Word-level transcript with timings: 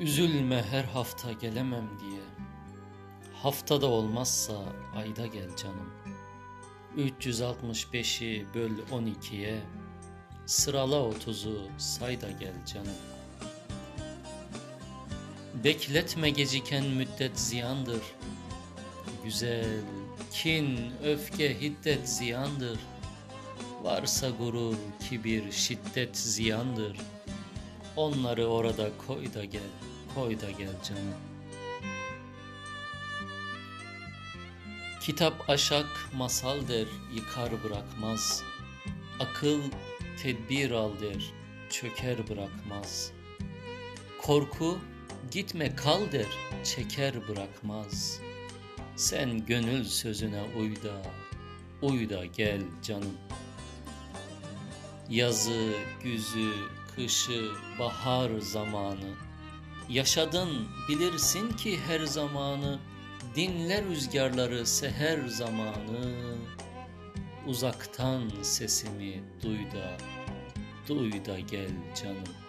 Üzülme 0.00 0.64
her 0.70 0.84
hafta 0.84 1.32
gelemem 1.32 1.90
diye. 2.00 2.20
Haftada 3.34 3.86
olmazsa 3.86 4.54
ayda 4.96 5.26
gel 5.26 5.56
canım. 5.56 5.92
365'i 6.96 8.46
böl 8.54 8.70
12'ye 8.90 9.60
Sırala 10.46 10.96
30'u 10.96 11.68
say 11.78 12.20
da 12.20 12.30
gel 12.30 12.66
canım. 12.66 12.94
Bekletme 15.64 16.30
geciken 16.30 16.84
müddet 16.84 17.40
ziyandır. 17.40 18.02
Güzel, 19.24 19.80
kin, 20.32 20.92
öfke, 21.04 21.60
hiddet 21.60 22.08
ziyandır. 22.08 22.78
Varsa 23.82 24.30
gurur, 24.30 24.76
kibir, 25.08 25.52
şiddet 25.52 26.16
ziyandır 26.16 26.96
Onları 27.98 28.46
orada 28.46 28.90
koy 29.06 29.34
da 29.34 29.44
gel, 29.44 29.62
koy 30.14 30.40
da 30.40 30.50
gel 30.50 30.82
canım. 30.88 31.14
Kitap 35.00 35.50
aşak 35.50 35.86
masal 36.16 36.68
der, 36.68 36.86
yıkar 37.14 37.64
bırakmaz. 37.64 38.42
Akıl 39.20 39.60
tedbir 40.22 40.70
al 40.70 40.90
der, 41.00 41.32
çöker 41.70 42.28
bırakmaz. 42.28 43.12
Korku 44.22 44.78
gitme 45.30 45.76
kal 45.76 46.12
der, 46.12 46.38
çeker 46.64 47.28
bırakmaz. 47.28 48.20
Sen 48.96 49.46
gönül 49.46 49.84
sözüne 49.84 50.42
uy 50.58 50.76
da, 50.76 51.02
uy 51.82 52.10
da 52.10 52.24
gel 52.24 52.60
canım. 52.82 53.18
Yazı, 55.10 55.72
güzü, 56.02 56.52
kışı, 56.98 57.50
bahar 57.78 58.30
zamanı. 58.38 59.14
Yaşadın 59.88 60.68
bilirsin 60.88 61.52
ki 61.52 61.78
her 61.86 62.00
zamanı, 62.00 62.78
dinle 63.36 63.82
rüzgarları 63.82 64.66
seher 64.66 65.26
zamanı. 65.26 66.14
Uzaktan 67.46 68.30
sesimi 68.42 69.22
duy 69.42 69.58
da, 69.58 69.96
duy 70.88 71.24
da 71.24 71.40
gel 71.40 71.70
canım. 72.02 72.47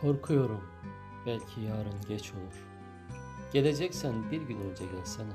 Korkuyorum. 0.00 0.64
Belki 1.26 1.60
yarın 1.60 2.00
geç 2.08 2.30
olur. 2.32 2.66
Geleceksen 3.52 4.30
bir 4.30 4.42
gün 4.42 4.60
önce 4.60 4.84
gelsene. 4.84 5.32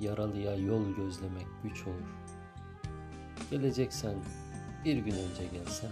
Yaralıya 0.00 0.56
yol 0.56 0.94
gözlemek 0.96 1.46
güç 1.62 1.86
olur. 1.86 2.14
Geleceksen 3.50 4.14
bir 4.84 4.96
gün 4.96 5.12
önce 5.12 5.46
gelsene. 5.52 5.90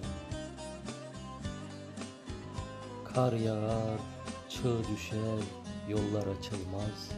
Kar 3.15 3.33
yağar, 3.33 4.01
çığ 4.49 4.79
düşer, 4.95 5.45
yollar 5.89 6.27
açılmaz. 6.27 7.11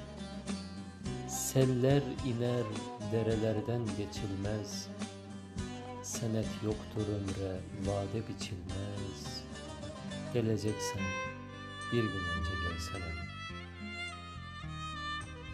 Seller 1.29 2.03
iner, 2.27 2.65
derelerden 3.13 3.83
geçilmez. 3.99 4.89
Senet 6.03 6.49
yoktur 6.65 7.07
ömre, 7.09 7.61
vade 7.87 8.29
biçilmez.'' 8.29 9.32
Geleceksen 10.35 11.03
bir 11.93 12.03
gün 12.03 12.09
önce 12.09 12.51
gelsene. 12.69 13.13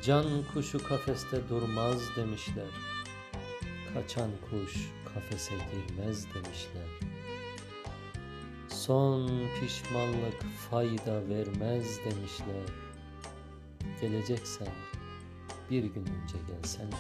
Can 0.03 0.27
kuşu 0.55 0.89
kafeste 0.89 1.49
durmaz 1.49 2.17
demişler. 2.17 2.71
Kaçan 3.95 4.31
kuş 4.51 4.91
kafese 5.15 5.55
girmez 5.55 6.27
demişler. 6.35 6.89
Son 8.69 9.31
pişmanlık 9.61 10.43
fayda 10.71 11.29
vermez 11.29 11.99
demişler. 11.99 12.69
Geleceksen 14.01 14.75
bir 15.71 15.85
gün 15.85 16.07
önce 16.07 16.37
gelsene. 16.49 16.95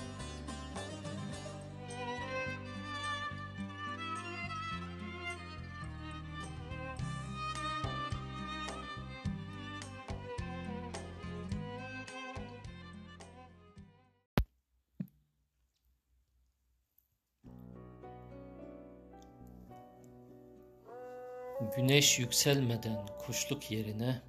Güneş 21.60 22.19
yükselmeden 22.19 23.06
kuşluk 23.26 23.70
yerine 23.70 24.22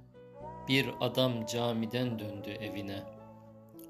bir 0.68 0.90
adam 1.00 1.46
camiden 1.46 2.18
döndü 2.18 2.50
evine. 2.50 3.02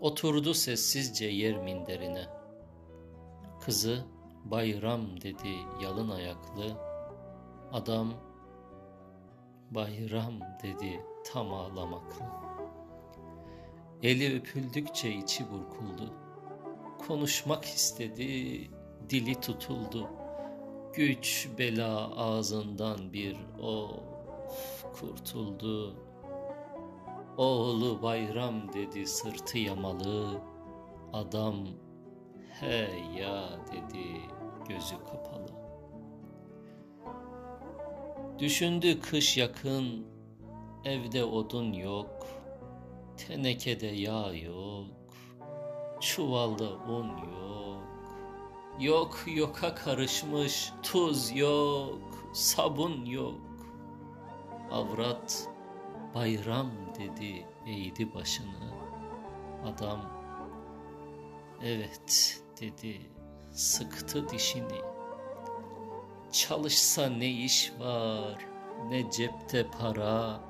Oturdu 0.00 0.54
sessizce 0.54 1.26
yer 1.26 1.56
minderine. 1.56 2.26
Kızı 3.60 4.04
bayram 4.44 5.20
dedi 5.20 5.48
yalın 5.82 6.10
ayaklı. 6.10 6.76
Adam 7.72 8.14
bayram 9.70 10.40
dedi 10.62 11.00
tam 11.32 11.52
ağlamaklı. 11.54 12.24
Eli 14.02 14.38
öpüldükçe 14.38 15.10
içi 15.10 15.44
burkuldu. 15.50 16.14
Konuşmak 17.06 17.64
istedi, 17.64 18.70
dili 19.10 19.40
tutuldu. 19.40 20.19
Güç 20.94 21.48
bela 21.58 22.16
ağzından 22.16 23.12
bir 23.12 23.36
of 23.62 24.84
kurtuldu. 25.00 25.94
Oğlu 27.36 28.02
bayram 28.02 28.72
dedi 28.72 29.06
sırtı 29.06 29.58
yamalı. 29.58 30.40
Adam 31.12 31.54
he 32.60 32.88
ya 33.18 33.48
dedi 33.72 34.20
gözü 34.68 34.94
kapalı. 34.98 35.50
Düşündü 38.38 39.00
kış 39.00 39.36
yakın, 39.36 40.06
evde 40.84 41.24
odun 41.24 41.72
yok, 41.72 42.26
tenekede 43.16 43.86
yağ 43.86 44.32
yok, 44.32 44.86
çuvalda 46.00 46.70
un 46.70 47.08
yok. 47.08 47.89
Yok 48.78 49.25
yoka 49.26 49.75
karışmış 49.75 50.72
tuz 50.82 51.36
yok, 51.36 51.98
sabun 52.32 53.04
yok. 53.04 53.41
Avrat 54.70 55.48
bayram 56.14 56.70
dedi 56.98 57.47
eğdi 57.66 58.14
başını. 58.14 58.70
Adam 59.64 60.00
evet 61.62 62.42
dedi 62.60 63.00
sıktı 63.53 64.28
dişini. 64.28 64.81
Çalışsa 66.32 67.06
ne 67.06 67.28
iş 67.28 67.72
var 67.81 68.50
ne 68.88 69.10
cepte 69.10 69.66
para. 69.70 70.41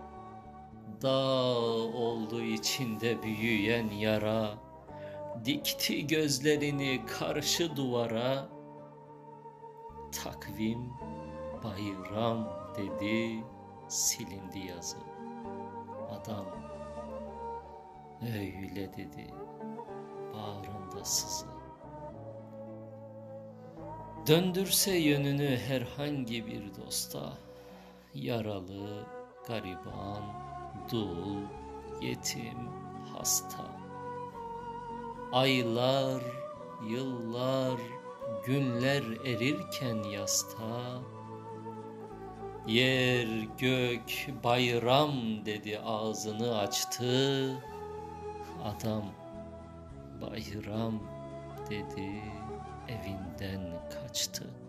Dağ 1.02 1.44
oldu 1.94 2.42
içinde 2.42 3.22
büyüyen 3.22 3.88
yara. 3.88 4.69
Dikti 5.44 6.06
gözlerini 6.06 7.06
karşı 7.06 7.76
duvara. 7.76 8.48
Takvim 10.12 10.92
bayram 11.64 12.48
dedi 12.76 13.44
silindi 13.88 14.58
yazı. 14.58 14.96
Adam 16.10 16.46
öyle 18.22 18.92
dedi 18.96 19.34
bağrında 20.32 21.04
sızı. 21.04 21.46
Döndürse 24.26 24.92
yönünü 24.96 25.56
herhangi 25.56 26.46
bir 26.46 26.74
dosta 26.74 27.38
Yaralı, 28.14 29.06
gariban, 29.48 30.22
dul, 30.90 31.36
yetim, 32.00 32.68
hasta 33.12 33.79
Aylar, 35.32 36.22
yıllar, 36.88 37.80
günler 38.46 39.02
erirken 39.24 40.02
yasta. 40.02 41.02
Yer 42.66 43.28
gök 43.58 44.28
bayram 44.44 45.44
dedi 45.46 45.78
ağzını 45.78 46.58
açtı. 46.58 47.54
Adam 48.64 49.04
bayram 50.20 51.02
dedi 51.70 52.22
evinden 52.88 53.88
kaçtı 53.90 54.59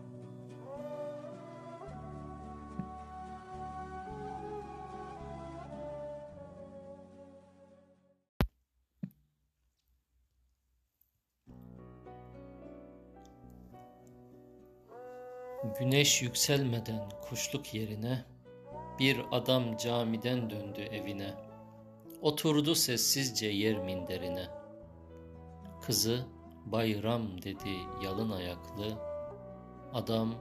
Güneş 15.64 16.22
yükselmeden 16.22 17.10
kuşluk 17.30 17.74
yerine 17.74 18.26
bir 19.00 19.22
adam 19.32 19.78
camiden 19.78 20.50
döndü 20.50 20.82
evine. 20.82 21.34
Oturdu 22.22 22.76
sessizce 22.76 23.48
yer 23.48 23.78
minderine. 23.78 24.48
Kızı 25.82 26.26
bayram 26.66 27.42
dedi 27.42 27.78
yalın 28.04 28.32
ayaklı. 28.32 28.98
Adam 29.94 30.36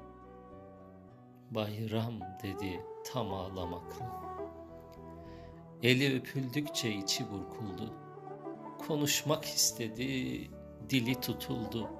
bayram 1.50 2.20
dedi 2.42 2.80
tam 3.12 3.34
ağlamaklı. 3.34 4.04
Eli 5.82 6.18
öpüldükçe 6.18 6.90
içi 6.90 7.24
burkuldu. 7.30 7.94
Konuşmak 8.86 9.44
istedi, 9.44 10.50
dili 10.90 11.20
tutuldu. 11.20 11.99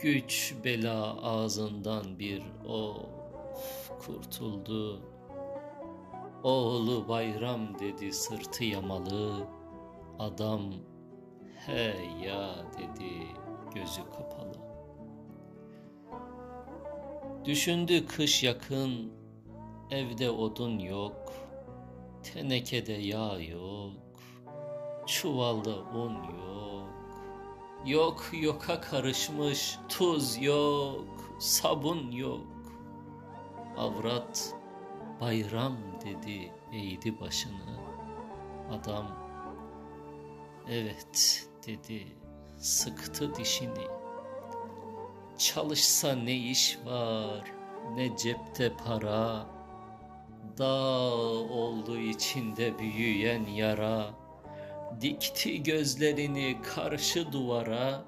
Güç 0.00 0.54
bela 0.64 1.22
ağzından 1.22 2.18
bir 2.18 2.42
of 2.68 3.90
kurtuldu. 4.06 5.00
Oğlu 6.42 7.08
bayram 7.08 7.78
dedi 7.78 8.12
sırtı 8.12 8.64
yamalı. 8.64 9.46
Adam 10.18 10.60
he 11.66 11.94
ya 12.24 12.56
dedi 12.78 13.26
gözü 13.74 14.00
kapalı. 14.04 14.56
Düşündü 17.44 18.06
kış 18.06 18.42
yakın, 18.42 19.12
evde 19.90 20.30
odun 20.30 20.78
yok, 20.78 21.32
tenekede 22.22 22.92
yağ 22.92 23.38
yok, 23.38 23.92
çuvalda 25.06 25.76
un 25.76 26.14
yok. 26.14 26.95
Yok 27.86 28.30
yoka 28.32 28.80
karışmış, 28.80 29.78
tuz 29.88 30.42
yok, 30.42 31.04
sabun 31.38 32.10
yok. 32.10 32.46
Avrat 33.76 34.54
bayram 35.20 35.76
dedi 36.04 36.52
eğdi 36.72 37.20
başını. 37.20 37.78
Adam 38.70 39.06
evet 40.68 41.46
dedi 41.66 42.06
sıktı 42.58 43.34
dişini. 43.34 43.86
Çalışsa 45.38 46.12
ne 46.12 46.34
iş 46.34 46.78
var 46.86 47.52
ne 47.94 48.16
cepte 48.16 48.72
para. 48.76 49.46
Dağ 50.58 51.00
oldu 51.50 51.98
içinde 51.98 52.78
büyüyen 52.78 53.44
yara. 53.44 54.25
Dikti 55.00 55.62
gözlerini 55.62 56.62
karşı 56.62 57.32
duvara. 57.32 58.04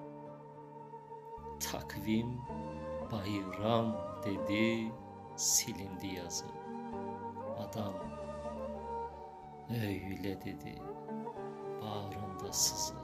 Takvim 1.60 2.40
bayram 3.12 3.96
dedi 4.24 4.92
silindi 5.36 6.06
yazı. 6.06 6.44
Adam 7.58 7.94
öyle 9.70 10.40
dedi 10.44 10.82
bağrında 11.82 12.52
sızı. 12.52 12.94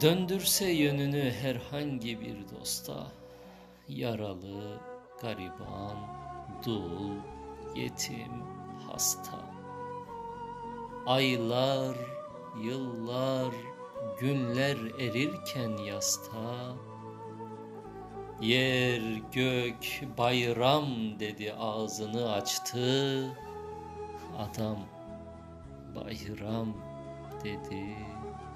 Döndürse 0.00 0.70
yönünü 0.70 1.30
herhangi 1.30 2.20
bir 2.20 2.48
dosta, 2.48 3.12
yaralı, 3.88 4.80
gariban, 5.22 5.96
dul, 6.66 7.10
yetim, 7.74 8.42
hasta. 8.86 9.63
Aylar, 11.06 11.96
yıllar, 12.62 13.54
günler 14.20 14.76
erirken 14.98 15.76
yasta, 15.76 16.74
Yer 18.40 19.02
gök 19.32 20.02
bayram 20.18 20.86
dedi 21.20 21.52
ağzını 21.52 22.32
açtı. 22.32 23.28
Adam 24.38 24.78
bayram 25.94 26.76
dedi 27.44 27.96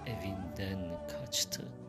evinden 0.06 1.06
kaçtı.'' 1.08 1.87